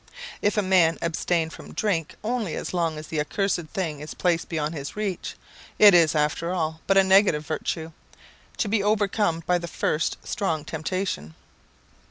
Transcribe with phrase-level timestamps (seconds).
[0.41, 4.49] If a man abstain from drink only as long as the accursed thing is placed
[4.49, 5.35] beyond his reach,
[5.77, 7.91] it is after all but a negative virtue,
[8.57, 11.35] to be overcome by the first strong temptation.